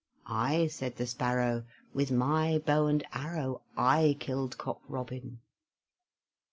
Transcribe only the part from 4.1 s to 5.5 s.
killed Cock Robin."